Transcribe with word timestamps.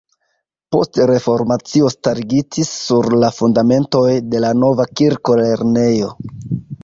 Post 0.75 0.99
Reformacio 1.09 1.91
starigitis 1.95 2.71
sur 2.85 3.09
la 3.23 3.29
fundamentoj 3.41 4.07
de 4.33 4.41
la 4.47 4.53
nova 4.65 4.87
kirko 5.01 5.37
lernejo. 5.43 6.11